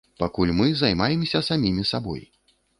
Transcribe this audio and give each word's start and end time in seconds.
Пакуль 0.21 0.53
мы 0.61 0.69
займаемся 0.79 1.43
самімі 1.51 1.87
сабой. 1.93 2.29